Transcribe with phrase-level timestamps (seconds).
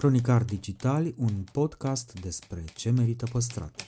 [0.00, 3.84] Cronicar Digital, un podcast despre ce merită păstrat.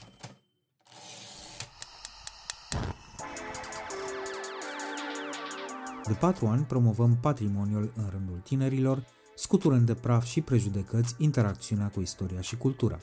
[6.07, 9.05] De patru ani promovăm patrimoniul în rândul tinerilor,
[9.35, 12.99] scuturând de praf și prejudecăți interacțiunea cu istoria și cultura.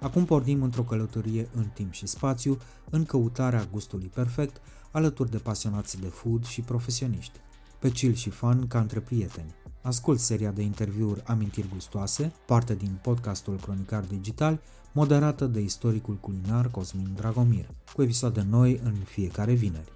[0.00, 2.58] Acum pornim într-o călătorie în timp și spațiu,
[2.90, 4.60] în căutarea gustului perfect,
[4.90, 7.38] alături de pasionați de food și profesioniști,
[7.78, 9.54] pe chill și fun ca între prieteni.
[9.82, 14.60] Ascult seria de interviuri Amintiri Gustoase, parte din podcastul Cronicar Digital,
[14.92, 19.92] moderată de istoricul culinar Cosmin Dragomir, cu episoade noi în fiecare vineri.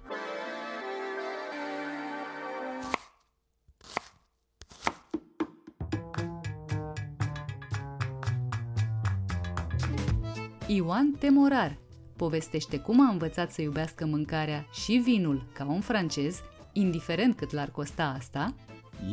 [10.67, 11.77] Ioan Temorar
[12.15, 16.39] povestește cum a învățat să iubească mâncarea și vinul ca un francez,
[16.73, 18.55] indiferent cât l-ar costa asta.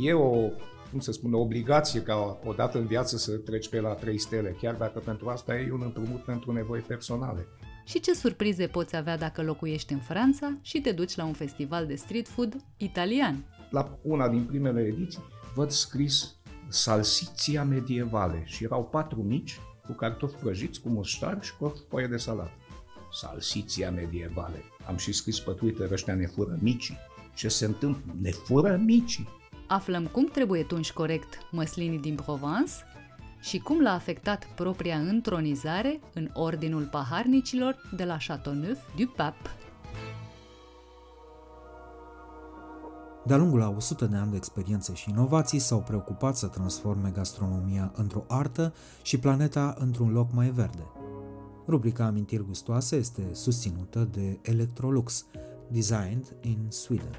[0.01, 0.31] E o,
[0.91, 4.19] cum să spun, o obligație ca o dată în viață să treci pe la trei
[4.19, 7.47] stele, chiar dacă pentru asta e un împrumut pentru nevoi personale.
[7.85, 11.87] Și ce surprize poți avea dacă locuiești în Franța și te duci la un festival
[11.87, 13.45] de street food italian.
[13.71, 15.23] La una din primele ediții
[15.55, 16.35] văd scris
[16.69, 22.07] salsiția medievale și erau patru mici cu cartofi prăjiți, cu muștar și cu o foaie
[22.07, 22.51] de salat.
[23.13, 24.63] Salsiția medievale.
[24.87, 26.97] Am și scris pe Twitter, ăștia ne fură micii.
[27.35, 28.15] Ce se întâmplă?
[28.21, 29.29] Ne fură micii.
[29.75, 32.73] Aflăm cum trebuie tunși corect măslinii din Provence
[33.41, 39.49] și cum l-a afectat propria întronizare în Ordinul Paharnicilor de la Châteauneuf-du-Pape.
[43.25, 47.93] De-a lungul a 100 de ani de experiențe și inovații s-au preocupat să transforme gastronomia
[47.95, 50.87] într-o artă și planeta într-un loc mai verde.
[51.67, 55.27] Rubrica Amintiri gustoase este susținută de Electrolux,
[55.69, 57.15] designed in Sweden.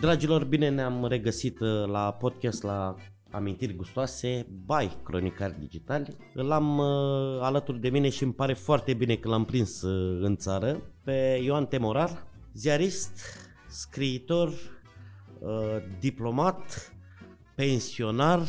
[0.00, 2.94] Dragilor, bine ne-am regăsit uh, la podcast la
[3.30, 6.16] amintiri gustoase by Cronicar Digitali.
[6.32, 6.86] L-am uh,
[7.40, 11.40] alături de mine și îmi pare foarte bine că l-am prins uh, în țară pe
[11.42, 13.20] Ioan Temorar, ziarist,
[13.68, 16.92] scriitor, uh, diplomat,
[17.54, 18.40] pensionar,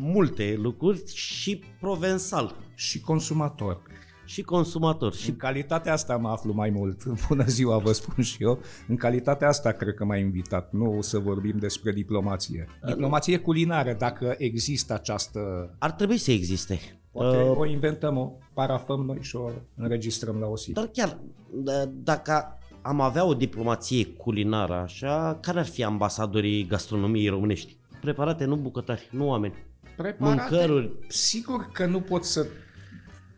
[0.00, 2.56] multe lucruri și provensal.
[2.74, 3.82] Și consumator.
[4.24, 5.14] Și consumator.
[5.14, 7.04] Și în calitatea asta mă aflu mai mult.
[7.28, 8.58] Bună ziua, vă spun și eu.
[8.88, 10.72] În calitatea asta cred că m-a invitat.
[10.72, 12.66] Nu o să vorbim despre diplomație.
[12.86, 15.40] Diplomație culinară, dacă există această...
[15.78, 16.80] Ar trebui să existe.
[17.12, 20.72] Poate uh, o inventăm, o parafăm noi și o înregistrăm la o zi.
[20.72, 21.18] Dar chiar,
[21.62, 27.76] d- dacă am avea o diplomație culinară așa, care ar fi ambasadorii gastronomiei românești?
[28.00, 29.54] Preparate, nu bucătari, nu oameni.
[29.96, 30.92] Preparate, Mâncăruri.
[31.08, 32.46] Sigur că nu pot să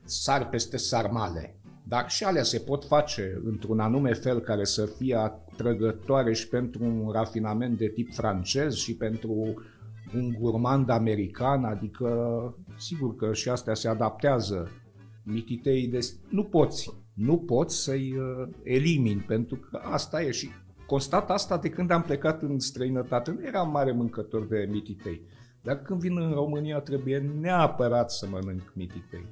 [0.06, 5.14] sar peste sarmale, dar și alea se pot face într-un anume fel care să fie
[5.14, 9.54] atrăgătoare și pentru un rafinament de tip francez și pentru
[10.14, 12.08] un gurmand american, adică
[12.78, 14.70] sigur că și astea se adaptează
[15.24, 15.98] mititei de...
[16.28, 20.48] Nu poți, nu poți să-i uh, elimini, pentru că asta e și
[20.86, 23.30] constat asta de când am plecat în străinătate.
[23.30, 25.20] Nu eram mare mâncător de mititei,
[25.62, 29.26] dar când vin în România trebuie neapărat să mănânc mititei.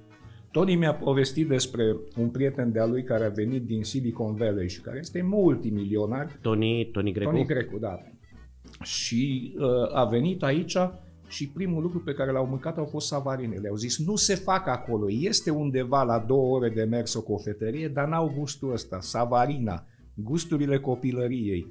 [0.55, 4.81] Tony mi-a povestit despre un prieten de-a lui care a venit din Silicon Valley și
[4.81, 6.39] care este multimilionar.
[6.41, 7.31] Tony, Tony Grecu?
[7.31, 7.99] Tony Grecu, da.
[8.83, 10.77] Și uh, a venit aici
[11.29, 13.69] și primul lucru pe care l-au mâncat au fost savarinele.
[13.69, 17.89] Au zis, nu se fac acolo, este undeva la două ore de mers o cofetărie,
[17.89, 21.67] dar n-au gustul ăsta, savarina, gusturile copilăriei.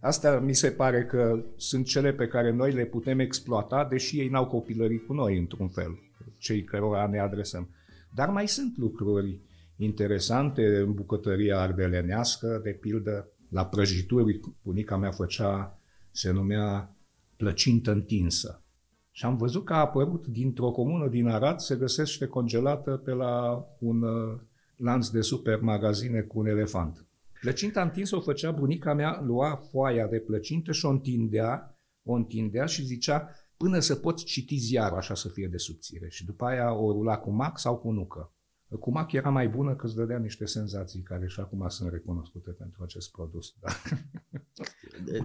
[0.00, 4.28] Asta mi se pare că sunt cele pe care noi le putem exploata, deși ei
[4.28, 5.98] n-au copilărit cu noi, într-un fel,
[6.38, 7.68] cei cărora ne adresăm.
[8.16, 9.40] Dar mai sunt lucruri
[9.76, 15.78] interesante în bucătăria ardelenească, de pildă, la prăjituri, bunica mea făcea,
[16.10, 16.96] se numea
[17.36, 18.62] plăcintă întinsă.
[19.10, 23.64] Și am văzut că a apărut dintr-o comună din Arad, se găsește congelată pe la
[23.78, 24.40] un uh,
[24.76, 27.06] lanț de supermagazine cu un elefant.
[27.40, 32.66] Plăcinta întinsă o făcea bunica mea, lua foaia de plăcintă și o întindea, o întindea
[32.66, 36.08] și zicea până să poți citi ziarul așa să fie de subțire.
[36.08, 38.30] Și după aia o rula cu mac sau cu nucă.
[38.80, 42.50] Cu mac era mai bună că îți dădea niște senzații care și acum sunt recunoscute
[42.50, 43.54] pentru acest produs.
[43.60, 43.68] Da.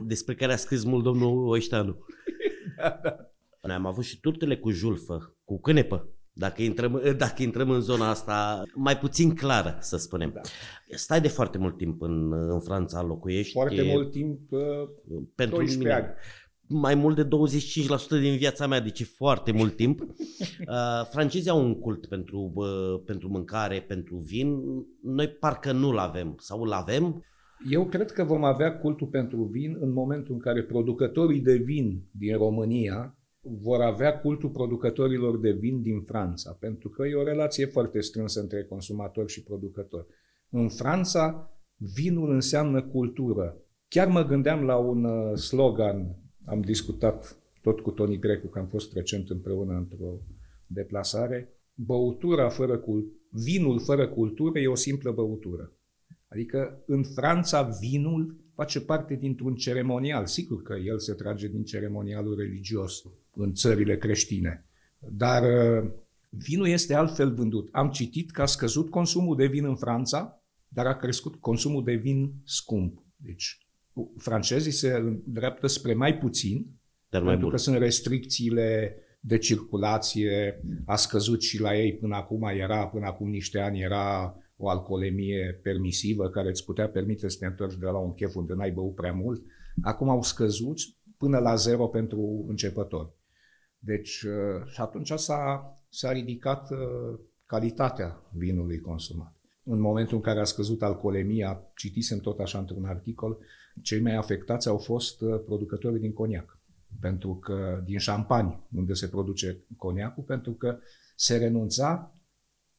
[0.05, 2.05] Despre care a scris mult domnul Oișteanu.
[2.77, 3.15] da, da.
[3.61, 6.09] Noi am avut și turtele cu julfă, cu cânepă.
[6.33, 10.31] Dacă intrăm, dacă intrăm în zona asta mai puțin clară, să spunem.
[10.33, 10.41] Da.
[10.95, 13.51] Stai de foarte mult timp în, în Franța, locuiești.
[13.51, 14.61] Foarte mult timp, uh,
[15.35, 15.93] pentru 12 mine.
[15.93, 16.13] ani
[16.71, 17.27] mai mult de
[18.17, 19.99] 25% din viața mea, deci e foarte mult timp.
[20.67, 24.61] Uh, francezii au un cult pentru, uh, pentru mâncare, pentru vin.
[25.03, 27.23] Noi parcă nu-l avem sau îl avem.
[27.69, 32.03] Eu cred că vom avea cultul pentru vin în momentul în care producătorii de vin
[32.11, 37.65] din România vor avea cultul producătorilor de vin din Franța, pentru că e o relație
[37.65, 40.05] foarte strânsă între consumator și producător.
[40.49, 41.51] În Franța,
[41.95, 43.57] vinul înseamnă cultură.
[43.87, 46.15] Chiar mă gândeam la un uh, slogan,
[46.51, 50.13] am discutat tot cu Toni Grecu, că am fost recent împreună într-o
[50.67, 55.71] deplasare, băutura fără cultură, vinul fără cultură e o simplă băutură.
[56.27, 60.25] Adică în Franța vinul face parte dintr-un ceremonial.
[60.25, 63.03] Sigur că el se trage din ceremonialul religios
[63.35, 64.65] în țările creștine.
[64.99, 65.89] Dar uh,
[66.29, 67.69] vinul este altfel vândut.
[67.71, 71.93] Am citit că a scăzut consumul de vin în Franța, dar a crescut consumul de
[71.93, 73.03] vin scump.
[73.15, 73.57] Deci
[74.17, 76.67] francezii se îndreaptă spre mai puțin,
[77.09, 77.55] dar mai pentru bun.
[77.55, 83.29] că sunt restricțiile de circulație, a scăzut și la ei până acum era, până acum
[83.29, 87.97] niște ani era o alcoolemie permisivă care îți putea permite să te întorci de la
[87.97, 89.43] un chef unde n-ai băut prea mult.
[89.81, 90.77] Acum au scăzut
[91.17, 93.09] până la zero pentru începători.
[93.79, 99.35] Deci, uh, și atunci s-a, s-a ridicat uh, calitatea vinului consumat.
[99.63, 103.37] În momentul în care a scăzut alcoolemia, citisem tot așa într-un articol,
[103.81, 106.59] cei mai afectați au fost uh, producătorii din coniac,
[106.99, 110.79] pentru că din șampani, unde se produce coniacul, pentru că
[111.15, 112.15] se renunța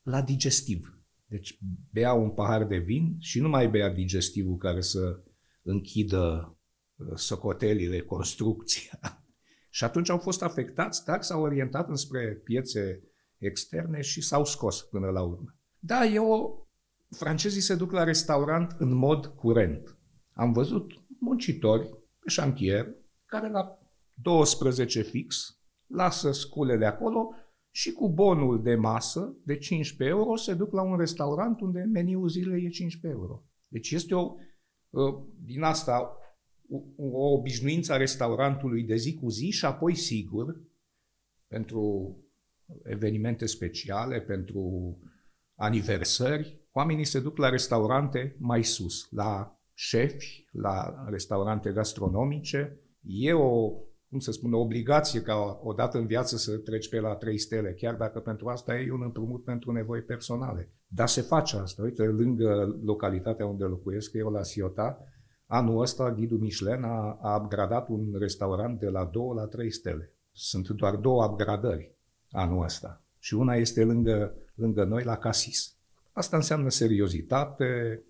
[0.03, 0.97] la digestiv.
[1.27, 1.59] Deci
[1.91, 5.23] bea un pahar de vin și nu mai bea digestivul care să
[5.63, 6.57] închidă
[7.15, 8.99] socotelile, construcția.
[9.71, 13.03] Și atunci au fost afectați, dar s-au orientat înspre piețe
[13.39, 15.55] externe și s-au scos până la urmă.
[15.79, 16.63] Da, eu,
[17.11, 19.97] francezii se duc la restaurant în mod curent.
[20.33, 21.89] Am văzut muncitori
[22.19, 22.95] pe șantier
[23.27, 23.79] care la
[24.15, 27.35] 12 fix lasă sculele acolo
[27.71, 32.29] și cu bonul de masă de 15 euro se duc la un restaurant unde meniul
[32.29, 33.43] zilei e 15 euro.
[33.69, 34.35] Deci este o,
[34.95, 36.17] ă, din asta
[36.97, 40.61] o obișnuință a restaurantului de zi cu zi și apoi, sigur,
[41.47, 42.17] pentru
[42.85, 44.97] evenimente speciale, pentru
[45.55, 52.81] aniversări, oamenii se duc la restaurante mai sus, la șefi, la restaurante gastronomice.
[53.03, 53.71] E o,
[54.09, 57.39] cum să spun, o obligație ca o dată în viață să treci pe la trei
[57.39, 60.73] stele, chiar dacă pentru asta e un împrumut pentru nevoi personale.
[60.87, 61.83] Dar se face asta.
[61.83, 65.07] Uite, lângă localitatea unde locuiesc, eu la Siota,
[65.47, 70.13] Anul ăsta, ghidul Michelin a, a upgradat un restaurant de la 2 la 3 stele.
[70.33, 71.95] Sunt doar două upgradări
[72.31, 73.05] anul ăsta.
[73.19, 75.77] Și una este lângă, lângă noi, la Casis.
[76.13, 78.03] Asta înseamnă seriozitate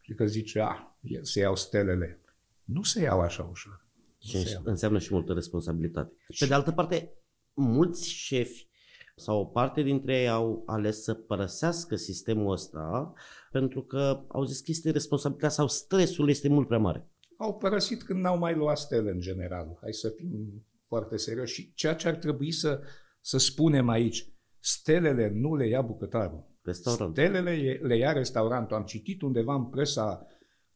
[0.00, 0.89] și că zice, a,
[1.22, 2.20] se iau stelele.
[2.64, 3.88] Nu se iau așa ușor.
[4.18, 6.12] Și înseamnă și multă responsabilitate.
[6.38, 7.12] Pe de altă parte,
[7.52, 8.68] mulți șefi
[9.16, 13.12] sau o parte dintre ei au ales să părăsească sistemul ăsta
[13.50, 17.08] pentru că au zis că este responsabilitatea sau stresul este mult prea mare.
[17.36, 19.78] Au părăsit când n-au mai luat stele în general.
[19.80, 21.54] Hai să fim foarte serioși.
[21.54, 22.80] Și ceea ce ar trebui să,
[23.20, 26.48] să spunem aici, stelele nu le ia bucătarul.
[26.62, 27.12] Restaurant.
[27.12, 28.76] Stelele le ia restaurantul.
[28.76, 30.26] Am citit undeva în presa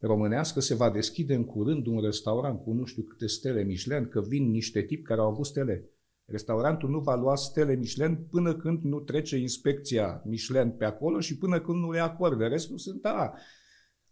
[0.06, 4.20] românească se va deschide în curând un restaurant cu nu știu câte stele Michelin, că
[4.20, 5.88] vin niște tipi care au avut stele.
[6.24, 11.38] Restaurantul nu va lua stele Michelin până când nu trece inspecția Michelin pe acolo și
[11.38, 12.46] până când nu le acordă.
[12.46, 13.32] Restul sunt, da,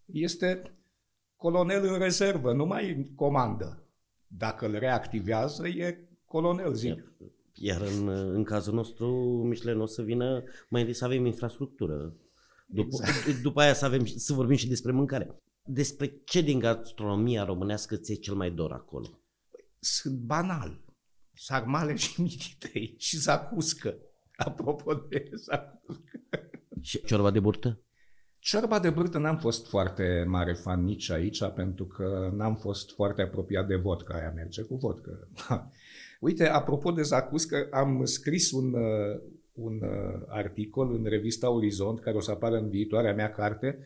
[0.06, 0.78] este
[1.36, 3.86] colonel în rezervă, nu mai comandă.
[4.26, 7.12] Dacă îl reactivează, e colonel, zic.
[7.54, 9.06] Iar în, în cazul nostru,
[9.48, 12.16] Michelin o să vină mai întâi să avem infrastructură.
[12.66, 13.42] După, exact.
[13.42, 15.36] după aia să, avem, să vorbim și despre mâncare.
[15.64, 19.20] Despre ce din gastronomia românească ți-e cel mai dor acolo?
[19.78, 20.80] Sunt banal
[21.34, 23.96] sarmale și mititei și zacuscă.
[24.36, 26.20] Apropo de zacuscă.
[26.80, 27.80] Și ciorba de burtă?
[28.38, 33.22] Ciorba de burtă n-am fost foarte mare fan nici aici, pentru că n-am fost foarte
[33.22, 34.14] apropiat de vodka.
[34.14, 35.10] Aia merge cu vodka.
[36.20, 39.20] Uite, apropo de zacuscă, am scris un, uh,
[39.52, 43.84] un uh, articol în revista Orizont, care o să apară în viitoarea mea carte, uh,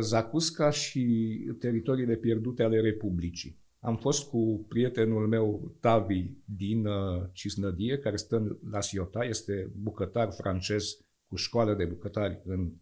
[0.00, 3.60] Zacusca și teritoriile pierdute ale Republicii.
[3.84, 10.32] Am fost cu prietenul meu, Tavi, din uh, Cisnădie, care stă la Siota, este bucătar
[10.32, 12.72] francez cu școală de bucătari în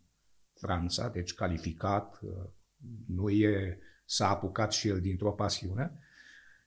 [0.53, 2.31] Franța, deci calificat, uh,
[3.07, 5.99] nu e, s-a apucat și el dintr-o pasiune.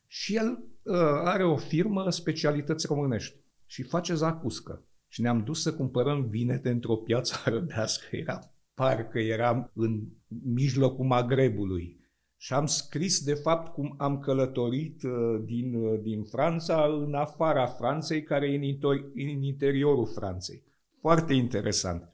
[0.07, 4.85] Și el uh, are o firmă specialități românești și face zacuscă.
[5.07, 8.15] Și ne-am dus să cumpărăm vinete într-o piață arăbească.
[8.15, 10.03] Era, parcă eram în
[10.43, 12.01] mijlocul Magrebului
[12.37, 17.65] Și am scris, de fapt, cum am călătorit uh, din, uh, din Franța în afara
[17.65, 20.63] Franței, care e în, inter- în interiorul Franței.
[20.99, 22.07] Foarte interesant.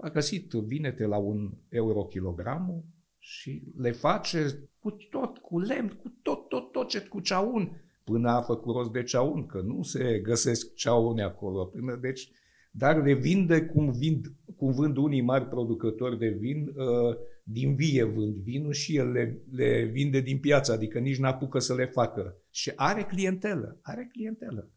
[0.00, 2.84] A găsit vinete la un euro kilogramul
[3.18, 8.30] și le face cu tot, cu lemn, cu tot, tot, tot ce cu ceaun, până
[8.30, 11.64] a făcut rost de ceaun, că nu se găsesc ceaune acolo.
[11.64, 12.30] Până, deci,
[12.70, 18.04] dar le vinde cum, vind, cum vând unii mari producători de vin, uh, din vie
[18.04, 22.36] vând vinul și el le, le vinde din piață, adică nici n-apucă să le facă.
[22.50, 24.70] Și are clientelă, are clientelă.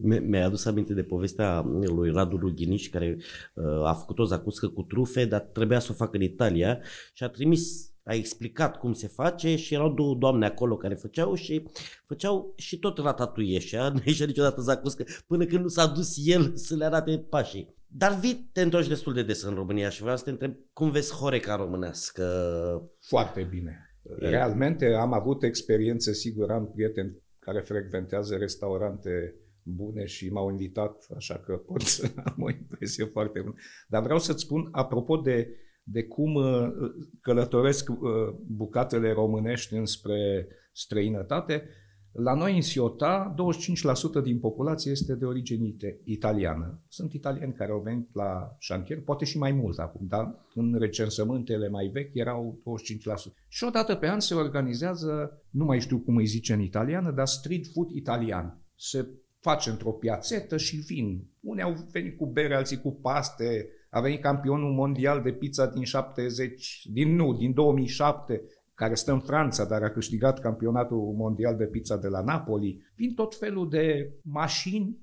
[0.00, 1.60] Mi-ai adus aminte de povestea
[1.94, 3.16] lui Radu Rughiniș, care
[3.54, 6.80] uh, a făcut o zacuscă cu trufe, dar trebuia să o facă în Italia
[7.12, 11.34] și a trimis a explicat cum se face și erau două doamne acolo care făceau
[11.34, 11.62] și
[12.04, 16.76] făceau și tot ratatuieșa, nu ieșea niciodată zacuscă, până când nu s-a dus el să
[16.76, 17.76] le arate pașii.
[17.90, 20.90] Dar vii, te întorci destul de des în România și vreau să te întreb cum
[20.90, 22.24] vezi Horeca românească?
[23.00, 23.88] Foarte bine.
[24.18, 31.38] Realmente am avut experiențe, sigur, am prieteni care frecventează restaurante bune și m-au invitat, așa
[31.38, 33.54] că pot să am o impresie foarte bună.
[33.88, 35.48] Dar vreau să-ți spun, apropo de,
[35.82, 36.68] de cum uh,
[37.20, 37.98] călătoresc uh,
[38.46, 41.68] bucatele românești înspre străinătate,
[42.20, 43.34] la noi în Siota,
[44.20, 46.82] 25% din populație este de origine italiană.
[46.88, 51.68] Sunt italieni care au venit la șantier, poate și mai mult acum, dar în recensământele
[51.68, 52.62] mai vechi erau
[53.30, 53.34] 25%.
[53.48, 57.26] Și odată pe an se organizează, nu mai știu cum îi zice în italiană, dar
[57.26, 58.62] street food italian.
[58.74, 59.08] Se
[59.40, 61.28] face într-o piațetă și vin.
[61.40, 63.68] Unii au venit cu bere, alții cu paste.
[63.90, 68.42] A venit campionul mondial de pizza din 70, din nu, din 2007,
[68.78, 72.82] care stă în Franța, dar a câștigat campionatul mondial de pizza de la Napoli.
[72.94, 74.98] Vin tot felul de mașini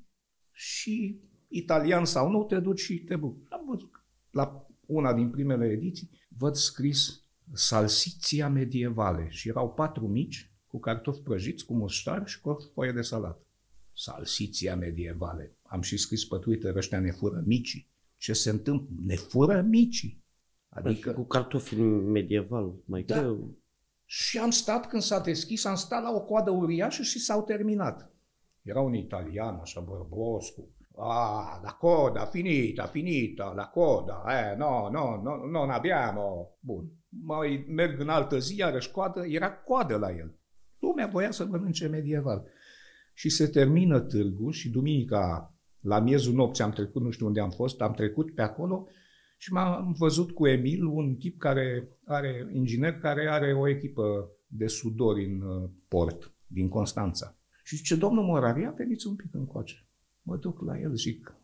[0.52, 3.48] și italian sau nu, te duci și te bucuri.
[3.50, 10.52] Am văzut la una din primele ediții, văd scris salsiția medievale și erau patru mici
[10.68, 13.46] cu cartofi prăjiți, cu muștar și cu o foaie de salat.
[13.94, 15.58] Salsiția medievale.
[15.62, 17.90] Am și scris pe Twitter, ăștia ne fură micii.
[18.18, 18.96] Ce se întâmplă?
[19.06, 20.24] Ne fură micii.
[20.70, 21.12] Adică...
[21.12, 23.20] Cu cartofi medieval, mai da.
[23.20, 23.64] greu.
[24.06, 28.10] Și am stat, când s-a deschis, am stat la o coadă uriașă și s-au terminat.
[28.62, 34.90] Era un italian, așa bărbos, cu Ah, la coda, finita, finita, la coda, eh, no,
[34.90, 36.58] no, no, non abbiamo.
[36.60, 36.92] Bun.
[37.10, 40.36] Mai merg în altă zi, iarăși coadă, era coadă la el.
[40.80, 42.44] Lumea voia să mănânce medieval.
[43.14, 47.50] Și se termină târgul și duminica, la miezul nopții am trecut, nu știu unde am
[47.50, 48.88] fost, am trecut pe acolo
[49.46, 54.68] și m-am văzut cu Emil, un tip care are, inginer, care are o echipă de
[54.68, 57.38] sudori în uh, port, din Constanța.
[57.64, 59.88] Și zice, domnul Moravia, veniți un pic încoace.
[60.22, 61.36] Mă duc la el, zic,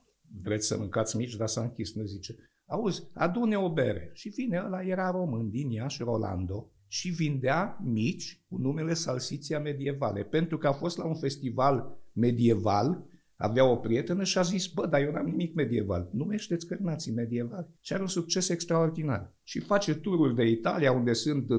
[0.42, 1.94] vreți să mâncați mici, dar s-a închis.
[1.94, 4.12] Nu zice, auzi, adune o bere.
[4.14, 10.24] Și vine, ăla era român din Iași, Rolando, și vindea mici cu numele Salsiția Medievale,
[10.24, 13.06] pentru că a fost la un festival medieval
[13.42, 16.10] avea o prietenă și a zis, bă, dar eu n-am nimic medieval.
[16.14, 17.68] Numește-ți cărnații medievali.
[17.80, 19.34] Și are un succes extraordinar.
[19.44, 21.58] Și face tururi de Italia, unde sunt uh,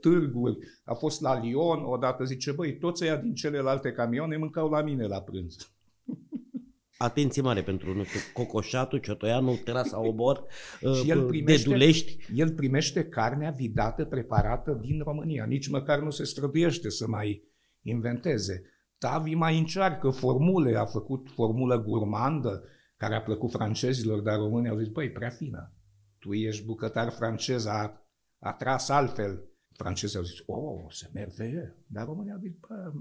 [0.00, 0.58] târguri.
[0.84, 5.06] A fost la Lyon, odată zice, băi, toți ăia din celelalte camioane mâncau la mine
[5.06, 5.56] la prânz.
[6.98, 10.44] Atenție mare pentru nu știu, Cocoșatul, Ciotoianu, Terasa Obor,
[11.02, 12.18] și el uh, primește, Dedulești.
[12.34, 15.44] El primește carnea vidată, preparată din România.
[15.44, 17.42] Nici măcar nu se străduiește să mai
[17.82, 18.62] inventeze.
[18.98, 22.64] Tavi mai încearcă formule, a făcut formulă gurmandă,
[22.96, 25.72] care a plăcut francezilor, dar românii au zis, băi, prea fină.
[26.18, 28.06] Tu ești bucătar francez, a,
[28.38, 29.44] a tras altfel.
[29.72, 31.76] Francezii au zis, oh, se merveille.
[31.86, 32.92] Dar românii au zis, bă,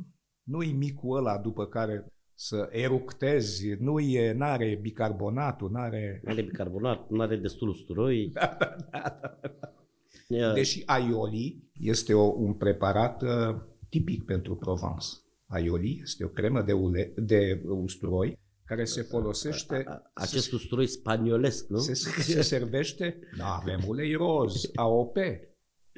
[0.43, 6.19] nu-i micul ăla după care să eructezi, nu e, n-are bicarbonatul, n-are...
[6.23, 8.29] N-are bicarbonat, n-are destul usturoi.
[8.33, 9.19] Da, da, da,
[10.27, 10.53] da.
[10.53, 13.55] Deși aioli este o, un preparat uh,
[13.89, 15.05] tipic pentru Provence
[15.45, 19.85] aioli, este o cremă de, ule, de usturoi care se folosește...
[20.13, 21.77] Acest usturoi spaniolesc, nu?
[21.77, 25.17] Se, se servește, da, avem ulei roz, AOP.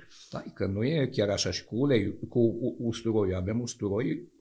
[0.09, 2.39] Stai că nu e chiar așa și cu ulei, cu
[2.77, 3.35] usturoi.
[3.35, 4.31] Avem usturoi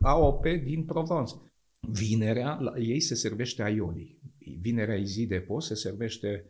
[0.00, 1.34] AOP din Provence.
[1.80, 4.20] Vinerea, la ei se servește aioli.
[4.60, 6.44] Vinerea zi de post se servește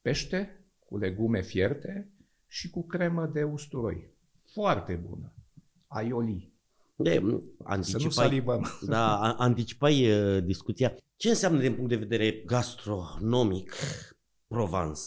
[0.00, 2.12] pește cu legume fierte
[2.46, 4.16] și cu cremă de usturoi.
[4.52, 5.34] Foarte bună.
[5.86, 6.57] Aioli.
[7.00, 8.44] De, anticipai,
[8.86, 10.96] da, anticipai uh, discuția.
[11.16, 13.74] Ce înseamnă din punct de vedere gastronomic
[14.46, 15.00] Provence?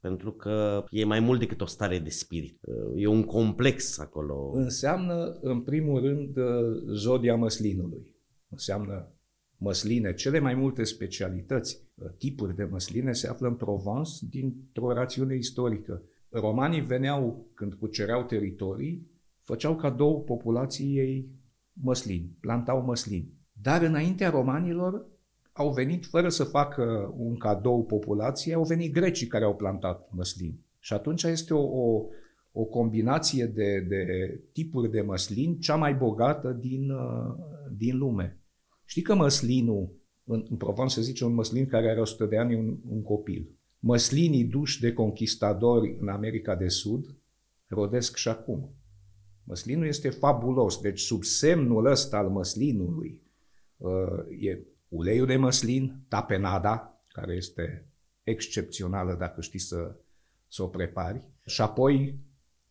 [0.00, 2.58] Pentru că e mai mult decât o stare de spirit.
[2.60, 4.50] Uh, e un complex acolo.
[4.54, 6.44] Înseamnă, în primul rând, uh,
[6.94, 8.14] zodia măslinului.
[8.48, 9.12] Înseamnă
[9.56, 15.36] măsline, cele mai multe specialități, uh, tipuri de măsline se află în Provence dintr-o rațiune
[15.36, 16.02] istorică.
[16.30, 19.10] romanii veneau când cucereau teritorii,
[19.42, 21.37] făceau cadou populației
[21.82, 23.32] măslini, plantau măslini.
[23.62, 25.06] Dar înaintea romanilor
[25.52, 30.60] au venit, fără să facă un cadou populației, au venit grecii care au plantat măslini.
[30.78, 32.04] Și atunci este o, o,
[32.52, 34.04] o combinație de, de
[34.52, 37.34] tipuri de măslin cea mai bogată din, uh,
[37.76, 38.40] din lume.
[38.84, 42.54] Știi că măslinul, în, în Provence se zice un măslin care are 100 de ani,
[42.54, 43.48] un, un copil.
[43.78, 47.16] Măslinii duși de conquistadori în America de Sud
[47.66, 48.74] rodesc și acum.
[49.48, 53.22] Măslinul este fabulos, deci sub semnul ăsta al măslinului
[53.76, 57.86] uh, e uleiul de măslin, tapenada, care este
[58.22, 59.96] excepțională dacă știi să,
[60.48, 62.18] să o prepari, și apoi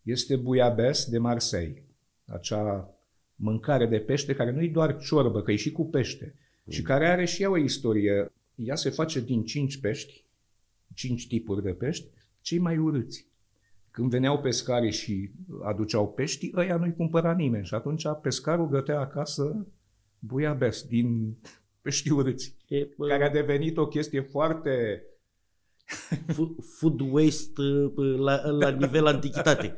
[0.01, 1.84] este buiabes de Marseille,
[2.25, 2.96] acea
[3.36, 6.74] mâncare de pește care nu e doar ciorbă, că e și cu pește, mm.
[6.74, 8.31] și care are și ea o istorie.
[8.55, 10.25] Ea se face din cinci pești,
[10.93, 12.07] cinci tipuri de pești,
[12.41, 13.27] cei mai urâți.
[13.98, 15.32] Când veneau pescarii și
[15.63, 19.68] aduceau pești, ăia nu-i cumpăra nimeni și atunci pescarul gătea acasă
[20.20, 21.38] buiabes din
[21.82, 23.08] pești urâți, e, bă...
[23.08, 25.04] care a devenit o chestie foarte
[26.80, 27.62] food waste
[28.18, 29.77] la, la nivel antichitate.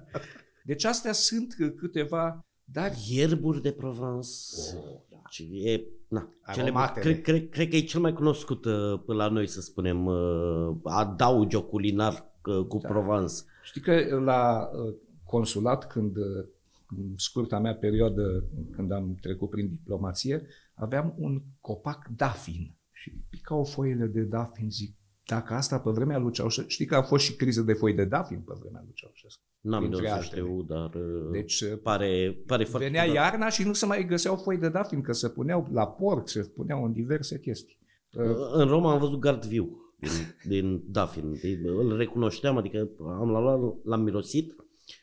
[0.64, 2.92] Deci astea sunt câteva, dar...
[3.08, 4.28] Ierburi de Provence.
[4.76, 5.44] Oh, da.
[5.70, 9.46] E, na, cele mai, cred, cred, cred că e cel mai cunoscut uh, la noi,
[9.46, 12.37] să spunem, uh, adaugi culinar uh,
[12.68, 12.88] cu da.
[12.88, 13.34] Provence.
[13.62, 14.70] Știi că la
[15.24, 16.16] consulat, când
[16.96, 23.64] în scurta mea perioadă, când am trecut prin diplomație, aveam un copac dafin și picau
[23.64, 27.36] foile de dafin, zic, dacă asta pe vremea lui Ceaușescu, știi că a fost și
[27.36, 29.42] criză de foi de dafin pe vremea lui Ceaușescu.
[29.60, 32.86] N-am de să știu, dar uh, deci, uh, pare, pare foarte...
[32.86, 36.28] Venea iarna și nu se mai găseau foi de dafin, că se puneau la porc,
[36.28, 37.78] se puneau în diverse chestii.
[38.12, 40.10] Uh, în Roma am văzut gard viu din,
[40.44, 41.40] din dafin.
[41.64, 44.54] Îl recunoșteam, adică am luat, l-am mirosit,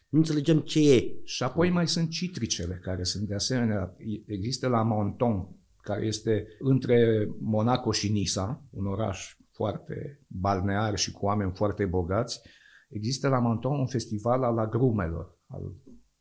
[0.10, 1.16] nu înțelegem ce e.
[1.24, 5.48] Și apoi mai sunt citricele, care sunt de asemenea, există la Monton,
[5.82, 12.42] care este între Monaco și Nisa, un oraș foarte balnear și cu oameni foarte bogați,
[12.90, 15.74] există la Monton un festival al agrumelor, al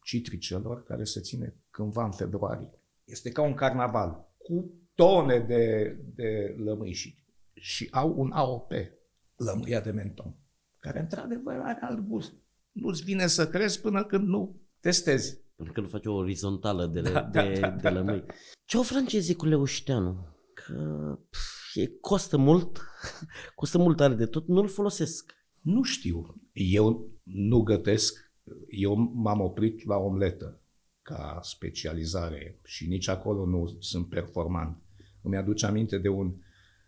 [0.02, 2.70] citricelor, care se ține cândva în februarie.
[3.04, 6.92] Este ca un carnaval, cu tone de, de lămâi
[7.54, 8.72] și, și au un AOP,
[9.36, 10.34] lămâia de menton,
[10.78, 12.32] care într-adevăr are alt gust.
[12.72, 15.42] Nu-ți vine să crezi până când nu testezi.
[15.56, 18.18] Până când nu faci o orizontală de, da, de, da, da, de lămâi.
[18.18, 18.34] Da, da.
[18.64, 20.32] Ce au francezii cu leușteanul?
[20.54, 22.80] Că pf, e, costă mult,
[23.54, 25.34] costă mult are de tot, nu-l folosesc.
[25.60, 26.40] Nu știu.
[26.52, 28.32] Eu nu gătesc,
[28.68, 30.60] eu m-am oprit la omletă
[31.02, 34.82] ca specializare și nici acolo nu sunt performant.
[35.22, 36.34] Îmi aduce aminte de un,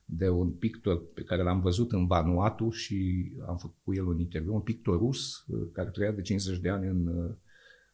[0.08, 4.18] de un pictor pe care l-am văzut în Vanuatu și am făcut cu el un
[4.18, 7.34] interviu, un pictor rus uh, care trăia de 50 de ani în, uh,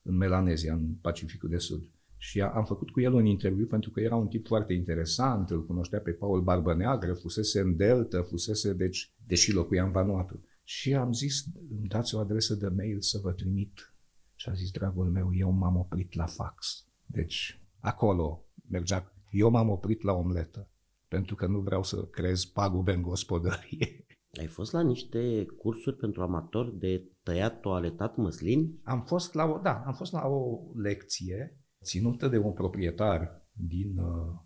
[0.03, 1.83] în Melanezia, în Pacificul de Sud.
[2.16, 5.66] Și am făcut cu el un interviu pentru că era un tip foarte interesant, îl
[5.66, 10.44] cunoștea pe Paul Barbă Neagră, fusese în Delta, fusese, deci, deși locuia în Vanuatu.
[10.64, 11.44] Și am zis,
[11.79, 13.94] îmi dați o adresă de mail să vă trimit.
[14.35, 16.87] Și a zis, dragul meu, eu m-am oprit la fax.
[17.07, 20.68] Deci, acolo mergea, eu m-am oprit la omletă,
[21.12, 24.07] pentru că nu vreau să creez pagube în gospodărie.
[24.40, 28.81] Ai fost la niște cursuri pentru amatori de tăiat toaletat măslin?
[28.83, 33.98] Am fost la o, da, am fost la o lecție ținută de un proprietar din,
[33.98, 34.40] uh,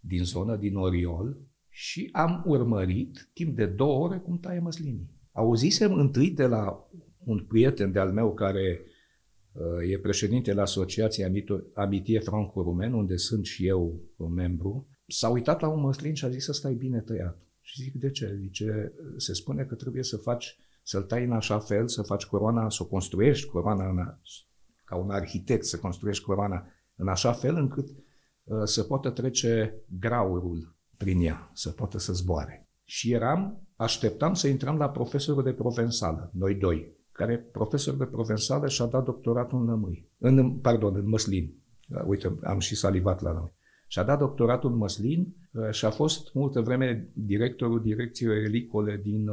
[0.00, 5.10] din zonă, din Oriol, și am urmărit timp de două ore cum taie măslinii.
[5.32, 6.88] Auzisem întâi de la
[7.24, 8.84] un prieten de-al meu care
[9.52, 15.68] uh, e președintele Asociației Amitie Franco-Rumen, unde sunt și eu un membru, s-a uitat la
[15.68, 17.38] un măslin și a zis să stai bine tăiat.
[17.60, 18.36] Și zic, de ce?
[18.40, 22.70] Zice, se spune că trebuie să faci, să-l tai în așa fel, să faci coroana,
[22.70, 23.96] să o construiești coroana în,
[24.84, 30.76] ca un arhitect, să construiești coroana în așa fel încât uh, să poată trece graurul
[30.96, 32.68] prin ea, să poată să zboare.
[32.84, 38.68] Și eram, așteptam să intrăm la profesorul de provensală, noi doi, care profesor de provensală
[38.68, 41.54] și-a dat doctoratul în lămâi, în, pardon, în măslin.
[41.88, 43.52] Uh, uite, am și salivat la noi.
[43.92, 49.28] Și-a dat doctoratul în măslin uh, și a fost multă vreme directorul direcției relicole din,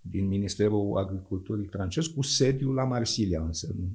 [0.00, 3.50] din Ministerul Agriculturii francez cu sediul la Marsilia, în,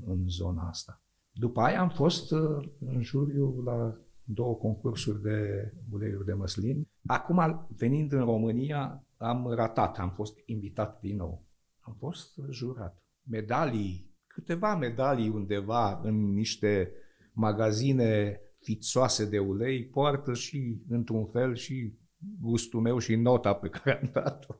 [0.05, 1.03] în zona asta.
[1.31, 6.87] După aia am fost uh, în juriu la două concursuri de uleiuri de măslin.
[7.05, 11.45] Acum, venind în România, am ratat, am fost invitat din nou.
[11.79, 13.03] Am fost jurat.
[13.29, 16.91] Medalii, câteva medalii undeva în niște
[17.33, 21.93] magazine fițoase de ulei, poartă și, într-un fel, și
[22.41, 24.55] gustul meu și nota pe care am dat-o.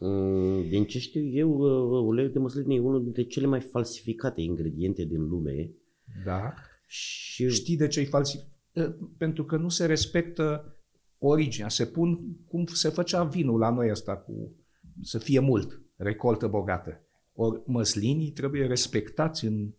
[0.00, 4.40] Mm, din ce știu eu, uh, uleiul de măsline e unul dintre cele mai falsificate
[4.40, 5.70] ingrediente din lume.
[6.24, 6.54] Da.
[6.86, 8.52] Și Știi de ce e falsificat?
[9.16, 10.76] Pentru că nu se respectă
[11.18, 11.68] originea.
[11.68, 14.52] Se pun cum se făcea vinul la noi asta cu
[15.02, 17.02] să fie mult, recoltă bogată.
[17.32, 19.72] Ori măslinii trebuie respectați în, în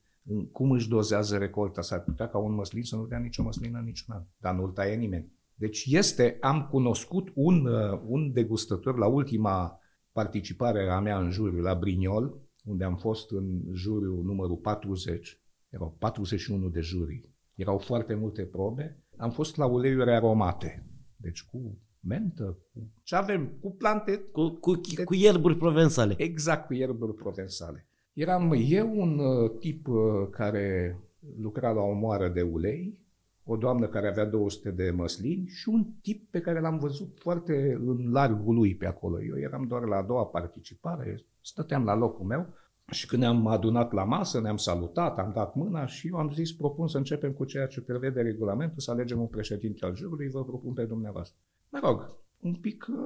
[0.51, 1.81] cum își dozează recolta.
[1.81, 4.95] S-ar putea ca un măslin să nu dea nicio măslină niciun an, dar nu-l taie
[4.95, 5.31] nimeni.
[5.55, 9.79] Deci este, am cunoscut un, uh, un degustător la ultima
[10.11, 15.95] participare a mea în juriu la Brignol, unde am fost în juriu numărul 40, erau
[15.99, 22.57] 41 de jurii, erau foarte multe probe, am fost la uleiuri aromate, deci cu mentă,
[22.73, 26.13] cu ce avem, cu plante, cu, cu, cu ierburi provensale.
[26.17, 27.88] exact cu ierburi provensale.
[28.19, 30.99] Eram eu un uh, tip uh, care
[31.37, 32.99] lucra la o moară de ulei,
[33.43, 37.77] o doamnă care avea 200 de măslini și un tip pe care l-am văzut foarte
[37.85, 39.23] în largul lui pe acolo.
[39.23, 42.53] Eu eram doar la a doua participare, stăteam la locul meu
[42.91, 46.53] și când ne-am adunat la masă, ne-am salutat, am dat mâna și eu am zis,
[46.53, 50.45] propun să începem cu ceea ce prevede regulamentul, să alegem un președinte al jurului, vă
[50.45, 51.37] propun pe dumneavoastră.
[51.69, 52.97] Mă rog, un pic uh,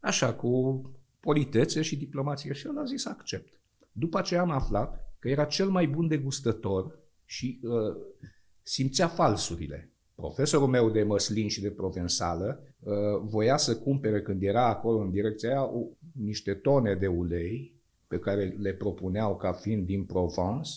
[0.00, 0.82] așa, cu
[1.20, 3.54] politețe și diplomație și el a zis accept.
[3.98, 7.96] După ce am aflat că era cel mai bun degustător și uh,
[8.62, 9.90] simțea falsurile.
[10.14, 15.10] Profesorul meu de măslin și de provensală uh, voia să cumpere când era acolo în
[15.10, 15.82] direcția aia o,
[16.12, 17.74] niște tone de ulei
[18.06, 20.70] pe care le propuneau ca fiind din Provence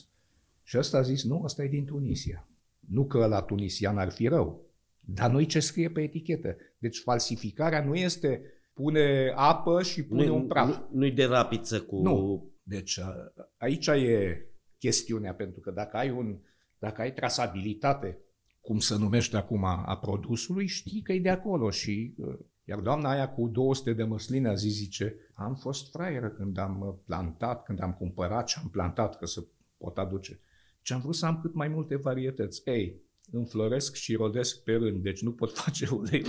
[0.64, 2.48] și ăsta a zis, nu, ăsta e din Tunisia.
[2.80, 4.62] Nu că la tunisian ar fi rău,
[5.00, 6.56] dar noi ce scrie pe etichetă?
[6.78, 8.42] Deci falsificarea nu este
[8.74, 10.68] pune apă și pune Nu, un praf.
[10.68, 12.02] nu, nu-i de rapiță cu...
[12.02, 12.50] Nu.
[12.70, 14.46] Deci a- aici e
[14.78, 16.40] chestiunea, pentru că dacă ai, un,
[16.80, 18.18] dacă ai trasabilitate,
[18.62, 23.10] cum se numește acum, a produsului, știi că e de acolo și uh, iar doamna
[23.10, 27.64] aia cu 200 de măsline a zis, zice, am fost fraieră când am uh, plantat,
[27.64, 29.44] când am cumpărat și am plantat că să
[29.78, 30.40] pot aduce.
[30.82, 32.62] Și am vrut să am cât mai multe varietăți.
[32.66, 33.02] Ei,
[33.32, 36.24] înfloresc și rodesc pe rând, deci nu pot face ulei.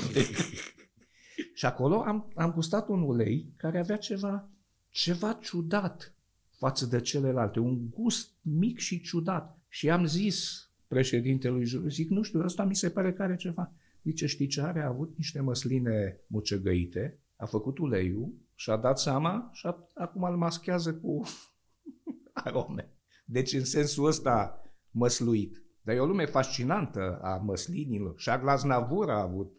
[1.54, 4.50] și acolo am, am gustat un ulei care avea ceva,
[4.88, 6.14] ceva ciudat
[6.60, 9.58] față de celelalte, un gust mic și ciudat.
[9.68, 13.72] Și am zis președintelui jur, zic, nu știu, ăsta mi se pare că are ceva.
[14.02, 14.80] Zice, știi ce are?
[14.80, 20.22] A avut niște măsline mucegăite, a făcut uleiul și a dat seama și a, acum
[20.22, 21.22] îl maschează cu
[22.32, 22.92] arome.
[23.24, 25.62] Deci în sensul ăsta măsluit.
[25.82, 28.14] Dar e o lume fascinantă a măslinilor.
[28.24, 29.52] Charles Aznavour a avut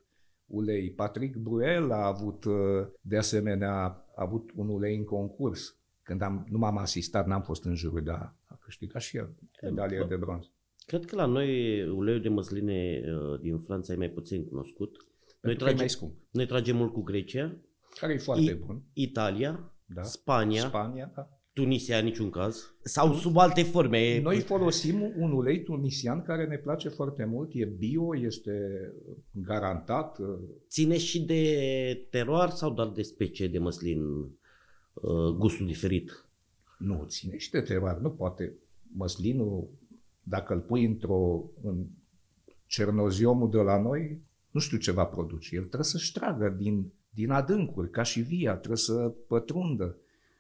[0.46, 2.54] ulei, Patrick Bruel a avut uh,
[3.02, 5.81] de asemenea a avut un ulei în concurs.
[6.04, 10.06] Când am, nu m-am asistat, n-am fost în jurul, dar a câștigat și el medalie
[10.10, 10.46] de bronz.
[10.86, 14.96] Cred că la noi uleiul de măsline uh, din Franța e mai puțin cunoscut.
[15.42, 16.14] Noi, Pentru că e mai tragem, scump.
[16.32, 17.56] noi tragem mult cu Grecia,
[18.00, 18.84] Care e foarte I- bun.
[18.94, 20.04] Italia, Da.
[20.04, 21.30] Spania, Spania, da.
[21.54, 24.20] Tunisia în niciun caz, sau sub alte forme.
[24.22, 28.52] Noi folosim un ulei tunisian care ne place foarte mult, e bio, este
[29.32, 30.20] garantat.
[30.20, 30.28] uh,
[30.70, 34.28] Ține și de teroar sau doar de specie de măslin uh,
[35.38, 36.26] gustul diferit?
[36.78, 38.54] Nu, ține și de terroar, nu poate.
[38.94, 39.70] Măslinul,
[40.24, 41.86] dacă îl pui într-o, în
[42.66, 45.56] cernoziomul de la noi, nu știu ce va produce.
[45.56, 49.98] El trebuie să-și tragă din, din adâncuri, ca și via, trebuie să pătrundă.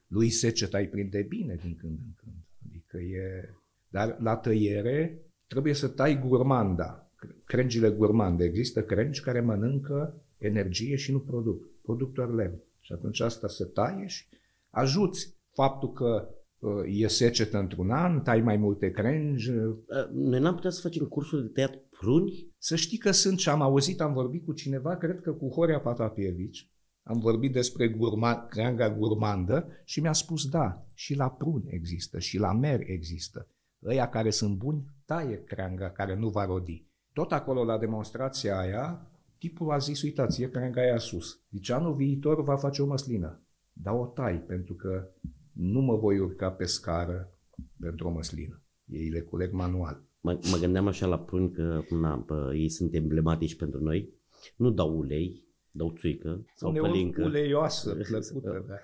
[0.07, 2.35] Lui seceta îi prinde bine din când în când.
[2.67, 3.55] Adică e...
[3.89, 7.11] Dar la tăiere trebuie să tai gurmanda,
[7.45, 8.43] crengile gurmande.
[8.43, 11.81] Există crengi care mănâncă energie și nu produc.
[11.81, 12.61] Produc doar lemn.
[12.79, 14.25] Și atunci asta se taie și
[14.71, 16.29] ajuți faptul că
[16.59, 19.49] uh, e secetă într-un an, tai mai multe crengi.
[19.49, 22.53] uh, Uh, Noi n-am putea să facem cursuri de tăiat pruni?
[22.57, 25.79] Să știi că sunt și am auzit, am vorbit cu cineva, cred că cu Horea
[25.79, 26.69] Patapievici,
[27.03, 32.37] am vorbit despre gurma, creanga gurmandă și mi-a spus da, și la prun există, și
[32.37, 33.47] la mer există.
[33.85, 36.85] Ăia care sunt buni, taie creanga care nu va rodi.
[37.13, 41.39] Tot acolo la demonstrația aia, tipul a zis, uitați, e creanga aia sus.
[41.51, 43.41] Zice, anul viitor va face o măslină.
[43.73, 45.07] Dar o tai, pentru că
[45.51, 47.31] nu mă voi urca pe scară
[47.79, 48.63] pentru o măslină.
[48.85, 50.03] Ei le culeg manual.
[50.21, 54.13] Mă, mă gândeam așa la pruni că na, bă, ei sunt emblematici pentru noi.
[54.55, 57.23] Nu dau ulei, dau țuică sau Uneori pălincă.
[57.23, 58.65] uleioasă, plăcută.
[58.67, 58.75] Da.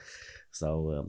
[0.49, 1.05] Sau, uh,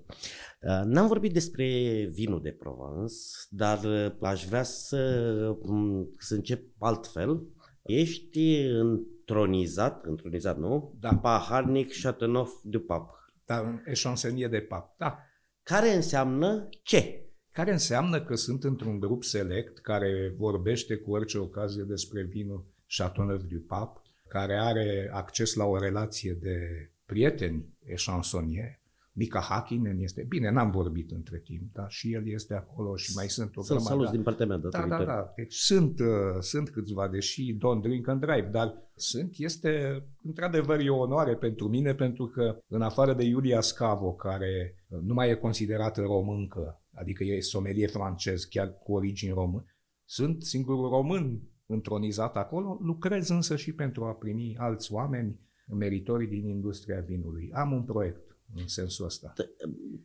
[0.60, 1.64] uh, n-am vorbit despre
[2.12, 3.14] vinul de Provence,
[3.48, 7.46] dar uh, aș vrea să, um, să încep altfel.
[7.82, 10.96] Ești întronizat, întronizat, nu?
[11.00, 11.16] Da.
[11.16, 13.17] Paharnic Chateauneuf du Pape.
[13.48, 14.96] Dar eșansenie de pap.
[14.98, 15.18] Da.
[15.62, 17.22] Care înseamnă ce?
[17.52, 23.42] Care înseamnă că sunt într-un grup select care vorbește cu orice ocazie despre vinul Chateauneuf
[23.42, 26.58] du Pape, care are acces la o relație de
[27.06, 28.80] prieteni eșansonier.
[29.18, 33.28] Mica Hakkinen este, bine, n-am vorbit între timp, dar și el este acolo și mai
[33.28, 35.32] sunt o Să-l salut din partea mea, da, da, da.
[35.36, 36.06] Deci sunt, uh,
[36.40, 41.68] sunt câțiva, deși don't drink and drive, dar sunt, este, într-adevăr, e o onoare pentru
[41.68, 46.82] mine, pentru că în afară de Iulia Scavo, care uh, nu mai e considerată româncă,
[46.94, 49.64] adică e sommelier francez, chiar cu origini român,
[50.04, 55.40] sunt singurul român întronizat acolo, lucrez însă și pentru a primi alți oameni
[55.78, 57.50] meritorii din industria vinului.
[57.52, 59.32] Am un proiect în sensul ăsta.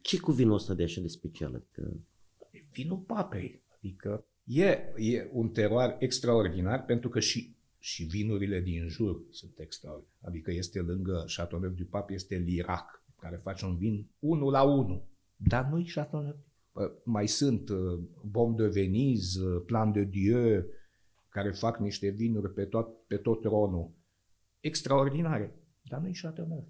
[0.01, 1.55] Ce cu vinul ăsta de așa de special?
[1.55, 1.93] Adică...
[2.71, 3.61] Vinul papei.
[3.77, 10.17] Adică e, e un teroar extraordinar pentru că și, și vinurile din jur sunt extraordinare.
[10.21, 15.07] Adică este lângă Chateauneuf du Pape, este Lirac, care face un vin 1 la 1.
[15.35, 16.35] Dar nu-i Chateauneuf.
[17.03, 20.65] Mai sunt uh, Bom de Venise, uh, Plan de Dieu,
[21.29, 23.91] care fac niște vinuri pe tot, pe tot tronul.
[24.59, 25.55] Extraordinare.
[25.81, 26.63] Dar nu-i Chateauneuf.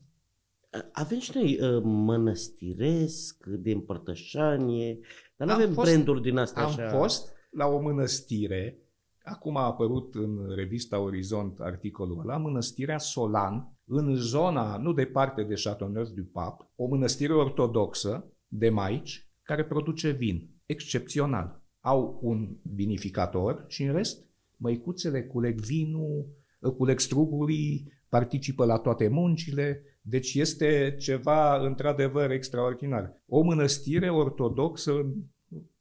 [0.91, 4.99] Avem și noi uh, mănăstiresc, de împărtășanie,
[5.35, 6.89] dar nu avem fost, branduri din astea am așa.
[6.89, 8.79] Am fost la o mănăstire,
[9.23, 15.53] acum a apărut în revista Orizont articolul ăla, mănăstirea Solan, în zona, nu departe de
[15.63, 21.61] Chateauneuf du Pape, o mănăstire ortodoxă de maici, care produce vin, excepțional.
[21.79, 24.25] Au un vinificator și în rest,
[24.57, 26.27] măicuțele culeg vinul,
[26.77, 33.21] culeg strugurii, participă la toate muncile, deci este ceva într-adevăr extraordinar.
[33.25, 35.13] O mănăstire ortodoxă în,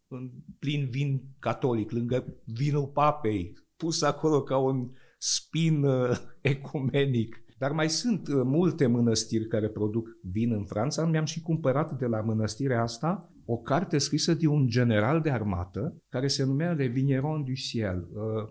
[0.09, 6.19] în plin vin catolic, lângă vinul papei, pus acolo ca un spin uh,
[6.55, 7.45] ecumenic.
[7.59, 11.07] Dar mai sunt uh, multe mănăstiri care produc vin în Franța.
[11.07, 16.03] Mi-am și cumpărat de la mănăstirea asta o carte scrisă de un general de armată
[16.09, 18.49] care se numea Le Vigneron du Ciel, uh,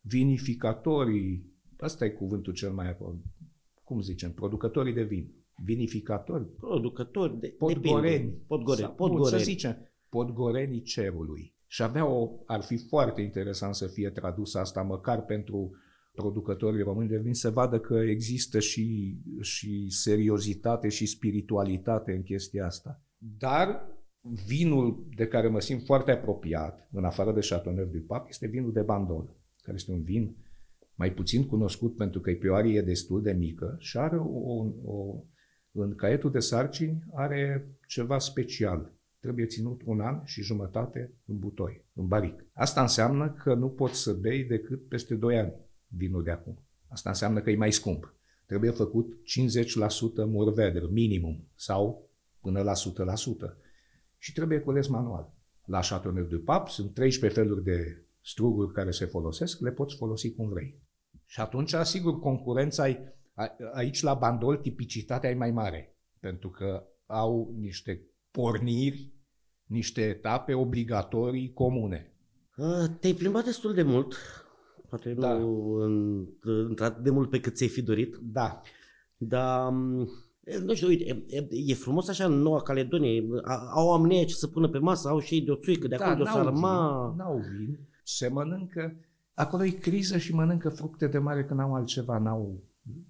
[0.00, 1.53] vinificatorii,
[1.84, 2.96] ăsta e cuvântul cel mai
[3.84, 9.38] cum zicem, producătorii de vin, vinificatori, producători de podgoreni, podgoreni, podgoreni.
[9.38, 11.54] să zicem, podgorenii cerului.
[11.66, 15.70] Și avea o, ar fi foarte interesant să fie tradus asta, măcar pentru
[16.12, 22.66] producătorii români de vin, să vadă că există și, și seriozitate și spiritualitate în chestia
[22.66, 23.02] asta.
[23.18, 23.86] Dar
[24.46, 28.72] vinul de care mă simt foarte apropiat, în afară de Chateauneuf du Pape, este vinul
[28.72, 30.36] de Bandol, care este un vin
[30.94, 35.22] mai puțin cunoscut pentru că pe o arie destul de mică și are o, o,
[35.72, 38.92] în caietul de sarcini are ceva special.
[39.20, 42.44] Trebuie ținut un an și jumătate în butoi, în baric.
[42.52, 45.52] Asta înseamnă că nu poți să bei decât peste 2 ani
[45.86, 46.58] vinul de acum.
[46.88, 48.14] Asta înseamnă că e mai scump.
[48.46, 49.16] Trebuie făcut 50%
[50.26, 52.76] murveder, minimum, sau până la 100%.
[54.18, 55.32] Și trebuie cules manual.
[55.64, 60.34] La Chateauneuf de Pape sunt 13 feluri de struguri care se folosesc, le poți folosi
[60.34, 60.82] cum vrei.
[61.26, 63.16] Și atunci, sigur, concurența e,
[63.72, 69.12] aici la bandol, tipicitatea e mai mare, pentru că au niște porniri,
[69.64, 72.12] niște etape obligatorii comune.
[73.00, 74.14] Te-ai plimbat destul de mult,
[74.88, 75.32] poate da.
[75.32, 75.74] nu
[76.42, 78.16] într-atât de mult pe cât ți-ai fi dorit.
[78.16, 78.60] Da.
[79.16, 79.72] Dar
[80.64, 83.24] nu știu, uite, e frumos așa în Noua Caledonie,
[83.74, 86.04] au oamenii ce să pună pe masă, au și ei de o țuică, de da,
[86.04, 87.14] acolo de o sarma.
[87.16, 88.96] N-au vin, se mănâncă
[89.34, 92.62] Acolo e criză și mănâncă fructe de mare că n-au altceva, n-au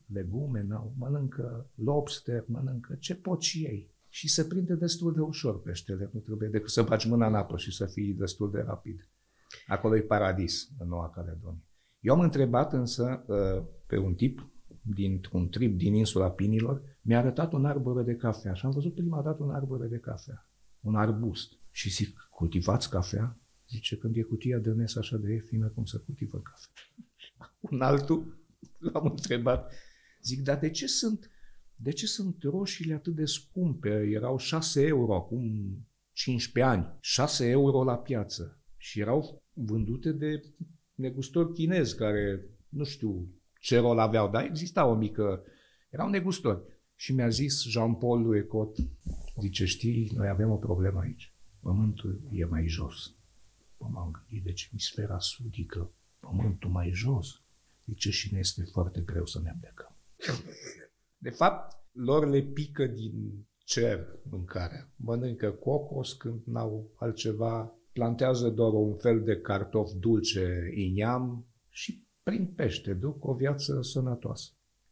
[0.07, 3.93] legume, n-au, mănâncă lobster, mănâncă ce pot și ei.
[4.09, 7.57] Și se prinde destul de ușor peștele, nu trebuie decât să bagi mâna în apă
[7.57, 9.09] și să fii destul de rapid.
[9.67, 11.65] Acolo e paradis, în Noua Caledonie.
[12.01, 14.49] Eu am întrebat însă uh, pe un tip
[14.83, 19.23] dintr-un trip din insula Pinilor, mi-a arătat un arbore de cafea și am văzut prima
[19.23, 20.49] dată un arbore de cafea,
[20.81, 21.53] un arbust.
[21.71, 23.39] Și zic, cultivați cafea?
[23.69, 26.73] Zice, când e cutia de nes așa de ieftină, cum să cultivă cafea?
[27.71, 28.39] Un altul
[28.79, 29.73] l-am întrebat,
[30.23, 31.31] zic, dar de ce sunt,
[31.77, 34.11] de ce sunt roșiile atât de scumpe?
[34.13, 35.43] Erau 6 euro acum
[36.13, 40.43] 15 ani, 6 euro la piață și erau vândute de
[40.95, 43.29] negustori chinezi care, nu știu
[43.61, 45.43] ce rol aveau, dar exista o mică,
[45.91, 46.63] erau negustori.
[46.97, 48.77] Și mi-a zis Jean-Paul lui Ecot,
[49.41, 51.35] zice, știi, noi avem o problemă aici.
[51.61, 53.15] Pământul e mai jos.
[53.79, 57.43] Mă m-am gândit, deci emisfera sudică, pământul mai jos.
[57.87, 59.97] Zice, și ne este foarte greu să ne aplecăm.
[61.19, 64.89] De fapt, lor le pică din cer mâncarea.
[64.97, 72.47] Mănâncă cocos când n-au altceva, plantează doar un fel de cartof dulce iniam și prin
[72.47, 74.51] pește duc o viață sănătoasă.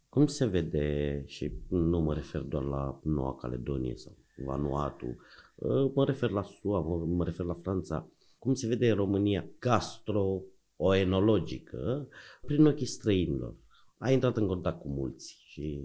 [0.08, 5.16] Cum se vede, și nu mă refer doar la Noua Caledonie sau Vanuatu,
[5.94, 8.08] mă refer la SUA, mă refer la Franța,
[8.42, 12.08] cum se vede România gastro-oenologică
[12.46, 13.54] prin ochii străinilor.
[13.98, 15.80] A intrat în contact cu mulți și...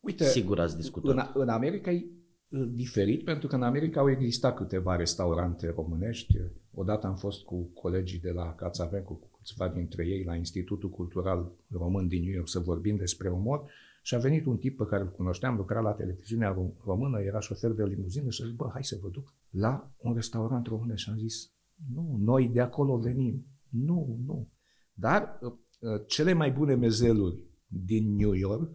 [0.00, 1.34] Uite, Sigur ați discutat.
[1.34, 2.04] În, în America e
[2.48, 6.36] uh, diferit, pentru că în America au existat câteva restaurante românești.
[6.74, 11.52] Odată am fost cu colegii de la Cațaven, cu câțiva dintre ei, la Institutul Cultural
[11.70, 13.70] Român din New York să vorbim despre umor
[14.02, 17.70] și a venit un tip pe care îl cunoșteam, lucra la televiziunea română, era șofer
[17.70, 21.02] de limuzină și a zis, bă, hai să vă duc la un restaurant românesc.
[21.02, 21.56] Și am zis,
[21.94, 23.46] nu, noi de acolo venim.
[23.68, 24.48] Nu, nu.
[24.92, 28.70] Dar uh, uh, cele mai bune mezeluri din New York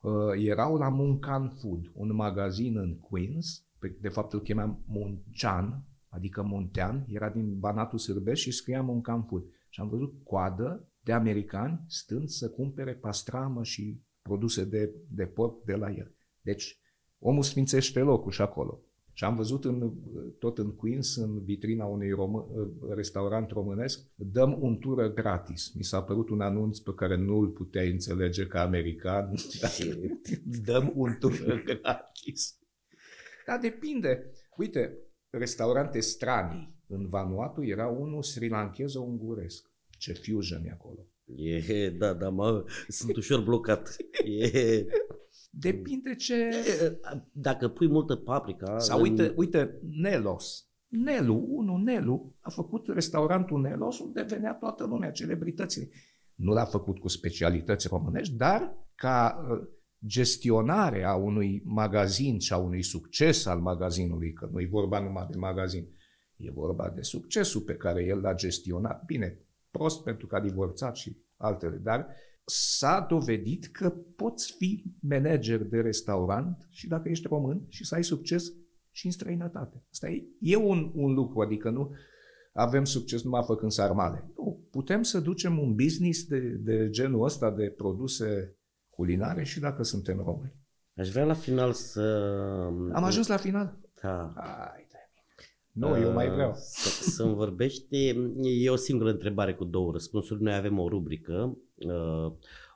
[0.00, 5.84] uh, erau la Muncan Food, un magazin în Queens, pe, de fapt îl chemeam Muncean,
[6.08, 9.44] adică Muntean, era din Banatul Sârbesc și scria Muncan Food.
[9.68, 15.64] Și am văzut coadă de americani stând să cumpere pastramă și produse de, de porc
[15.64, 16.14] de la el.
[16.42, 16.80] Deci,
[17.18, 18.80] omul sfințește locul și acolo.
[19.16, 19.92] Și am văzut în,
[20.38, 22.44] tot în Queens, în vitrina unui român,
[22.94, 25.72] restaurant românesc, dăm un tură gratis.
[25.74, 29.34] Mi s-a părut un anunț pe care nu îl puteai înțelege ca american.
[30.66, 32.58] dăm un tură gratis.
[33.46, 34.30] Dar depinde.
[34.56, 34.98] Uite,
[35.30, 36.74] restaurante stranii.
[36.86, 39.70] În Vanuatu era unul sri lanchez-unguresc.
[39.88, 41.06] Ce fusion e acolo.
[41.34, 43.96] E, da, da, mă, sunt ușor blocat.
[44.24, 44.86] E...
[45.58, 46.50] Depinde ce...
[47.32, 48.78] Dacă pui multă paprika...
[48.78, 50.66] Sau uite, uite, Nelos.
[50.88, 55.88] Nelu, unul Nelu, a făcut restaurantul Nelos unde venea toată lumea, celebritățile.
[56.34, 59.68] Nu l-a făcut cu specialități românești, dar ca uh,
[60.06, 65.26] gestionare a unui magazin și a unui succes al magazinului, că nu e vorba numai
[65.30, 65.88] de magazin,
[66.36, 69.04] e vorba de succesul pe care el l-a gestionat.
[69.04, 69.40] Bine,
[69.70, 72.06] prost pentru că a divorțat și altele, dar
[72.46, 78.04] s-a dovedit că poți fi manager de restaurant și dacă ești român și să ai
[78.04, 78.52] succes
[78.90, 79.84] și în străinătate.
[79.90, 81.94] Asta e, e un, un lucru, adică nu
[82.52, 84.30] avem succes numai făcând sarmale.
[84.36, 88.56] Nu, putem să ducem un business de, de genul ăsta de produse
[88.88, 90.54] culinare și dacă suntem români.
[90.96, 92.00] Aș vrea la final să...
[92.92, 93.78] Am ajuns la final?
[94.02, 94.32] Da.
[94.36, 94.85] Hai,
[95.76, 96.52] nu, uh, eu mai vreau.
[96.54, 98.08] Să, să-mi vorbești,
[98.64, 100.42] e o singură întrebare cu două răspunsuri.
[100.42, 102.32] Noi avem o rubrică, uh,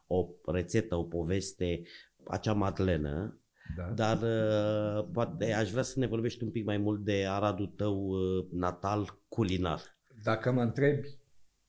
[0.07, 1.83] o rețetă, o poveste,
[2.25, 3.41] acea madlenă,
[3.77, 3.83] da.
[3.83, 8.09] dar uh, poate aș vrea să ne vorbești un pic mai mult de Aradul tău
[8.09, 9.81] uh, natal culinar.
[10.23, 11.09] Dacă mă întrebi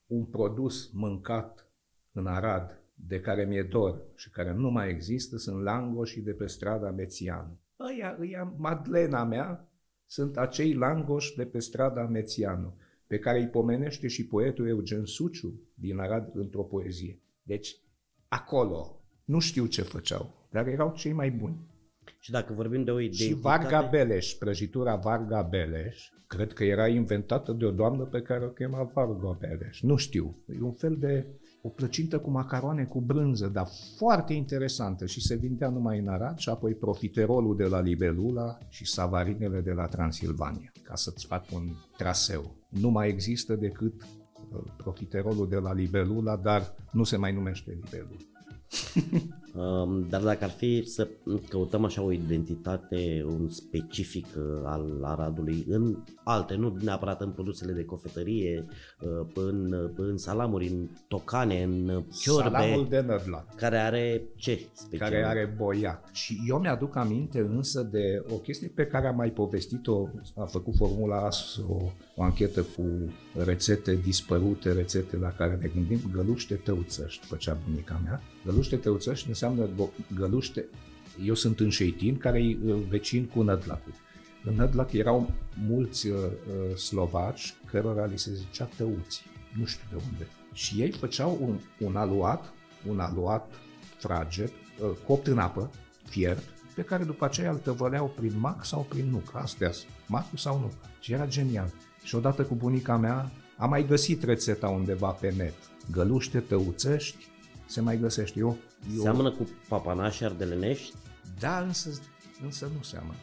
[0.07, 1.71] un produs mâncat
[2.11, 6.47] în Arad de care mi-e dor și care nu mai există, sunt langoșii de pe
[6.47, 7.59] strada Mețianu.
[7.75, 9.70] Aia, aia, madlena mea,
[10.11, 12.73] sunt acei langoși de pe strada Mețianu,
[13.07, 17.19] pe care îi pomenește și poetul Eugen Suciu din Arad într-o poezie.
[17.43, 17.77] Deci,
[18.27, 21.55] acolo, nu știu ce făceau, dar erau cei mai buni.
[22.19, 23.33] Și dacă vorbim de o identitate...
[23.33, 28.45] Și Varga Beleș, prăjitura Varga Beleș, cred că era inventată de o doamnă pe care
[28.45, 29.81] o chema Varga Beleș.
[29.81, 31.25] Nu știu, e un fel de
[31.61, 36.37] o plăcintă cu macaroane cu brânză, dar foarte interesantă și se vindea numai în Arad
[36.37, 41.67] și apoi profiterolul de la Libelula și savarinele de la Transilvania, ca să-ți fac un
[41.97, 42.55] traseu.
[42.69, 48.19] Nu mai există decât uh, profiterolul de la Libelula, dar nu se mai numește Libelula.
[50.09, 51.07] Dar dacă ar fi să
[51.49, 57.71] căutăm așa o identitate, un specific uh, al Aradului în alte, nu neapărat în produsele
[57.71, 58.65] de cofetărie,
[59.01, 62.49] uh, în, în salamuri, în tocane, în ciorbe.
[62.49, 63.45] Salamul de Nădla.
[63.55, 65.09] Care are ce special?
[65.09, 66.01] Care are boia.
[66.11, 70.75] Și eu mi-aduc aminte însă de o chestie pe care am mai povestit-o, a făcut
[70.75, 71.59] Formula AS
[72.21, 78.01] o, o anchetă cu rețete dispărute, rețete la care ne gândim, găluște tăuțăști, făcea bunica
[78.03, 78.21] mea.
[78.45, 79.69] Găluște tăuțăști înseamnă
[80.15, 80.65] găluște.
[81.25, 83.93] Eu sunt în Șeitin, care e uh, vecin cu Nădlacul.
[84.43, 85.33] În Nădlac erau
[85.67, 89.23] mulți uh, uh, slovaci cărora li se zicea tăuți.
[89.57, 90.27] Nu știu de unde.
[90.53, 92.53] Și ei făceau un, un aluat,
[92.87, 93.53] un aluat
[93.97, 95.71] fraged, uh, copt în apă,
[96.09, 96.43] fiert,
[96.75, 99.31] pe care după aceea îl tăvăleau prin mac sau prin nuc.
[99.33, 99.71] Astea
[100.07, 100.71] macul sau nuc.
[100.99, 101.73] Și era genial.
[102.03, 105.53] Și odată cu bunica mea am mai găsit rețeta undeva pe net.
[105.91, 107.27] Găluște tăuțești,
[107.65, 108.39] se mai găsește.
[108.39, 108.57] Eu,
[108.95, 109.01] eu...
[109.01, 110.93] Seamănă cu papanași ardelenești?
[111.39, 111.89] Da, însă,
[112.43, 113.17] însă nu seamănă.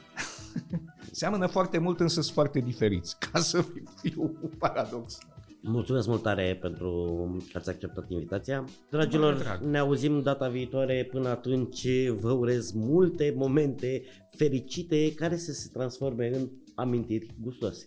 [1.10, 3.64] seamănă foarte mult, însă sunt foarte diferiți, ca să
[4.02, 5.18] fiu un paradox.
[5.60, 6.90] Mulțumesc mult tare pentru
[7.52, 8.64] că ați acceptat invitația.
[8.90, 9.60] Dragilor, drag.
[9.62, 11.09] ne auzim data viitoare.
[11.11, 14.03] Până atunci vă urez multe momente
[14.36, 16.48] fericite care să se transforme în
[16.79, 17.87] amintiri gustoase.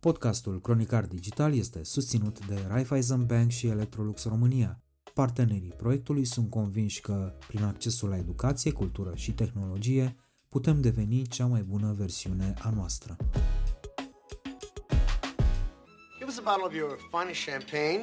[0.00, 4.82] Podcastul Cronicar Digital este susținut de Raiffeisen Bank și Electrolux România.
[5.14, 10.16] Partenerii proiectului sunt convinși că, prin accesul la educație, cultură și tehnologie,
[10.48, 13.16] putem deveni cea mai bună versiune a noastră.
[16.18, 18.02] Give us a bottle of your finest champagne,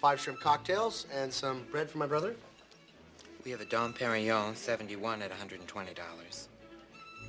[0.00, 2.36] five shrimp cocktails and some bread for my brother.
[3.46, 6.48] We have a Dom Perignon 71 at $120.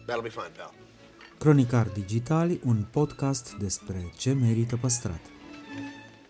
[0.08, 0.74] That'll be fine, pal.
[1.38, 5.20] Cronicar Digitali, un podcast despre ce merită păstrat.